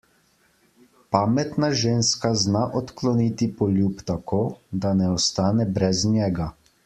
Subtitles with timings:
[1.15, 4.41] Pametna ženska zna odkloniti poljub tako,
[4.87, 6.51] da ne ostane brez njega.